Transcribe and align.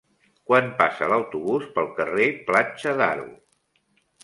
Quan 0.51 0.71
passa 0.79 1.09
l'autobús 1.11 1.67
pel 1.77 1.91
carrer 2.01 2.27
Platja 2.51 2.97
d'Aro? 3.03 3.31